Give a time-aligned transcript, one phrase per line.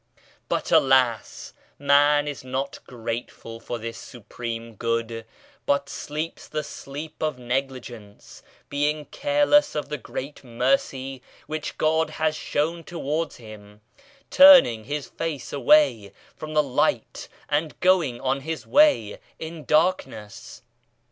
[0.49, 5.25] But alas I man is not grateful for this supreme good,
[5.67, 12.35] but sleeps the sleep of negligence, being careless of the great Mercy which God has
[12.35, 13.81] shown towards him,
[14.31, 20.63] turning his face away from the Light and going on his way hi darkness.